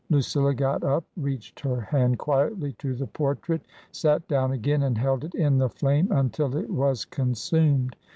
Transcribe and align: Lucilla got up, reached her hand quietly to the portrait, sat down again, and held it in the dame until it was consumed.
Lucilla 0.09 0.51
got 0.51 0.83
up, 0.83 1.03
reached 1.15 1.59
her 1.59 1.79
hand 1.79 2.17
quietly 2.17 2.73
to 2.79 2.95
the 2.95 3.05
portrait, 3.05 3.61
sat 3.91 4.27
down 4.27 4.51
again, 4.51 4.81
and 4.81 4.97
held 4.97 5.23
it 5.23 5.35
in 5.35 5.59
the 5.59 5.69
dame 5.69 6.07
until 6.11 6.57
it 6.57 6.71
was 6.71 7.05
consumed. 7.05 7.95